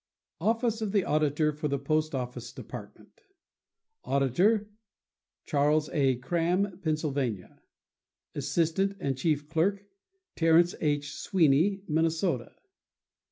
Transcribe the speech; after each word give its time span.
OFFICE 0.39 0.81
OF 0.81 0.93
THE 0.93 1.05
AUDITOR 1.05 1.51
FOR 1.53 1.67
THE 1.67 1.77
POST 1.77 2.15
OFFICE 2.15 2.53
DEPARTMENT 2.53 3.21
Auditor.—Charles 4.03 5.89
A. 5.89 6.17
Kram, 6.19 6.81
Pennsylvania. 6.81 7.61
Assistant 8.33 8.97
and 8.99 9.15
Chief 9.15 9.47
Clerk.—Terrence 9.47 10.73
H. 10.81 11.13
Sweeney, 11.13 11.81
Minnesota. 11.87 12.55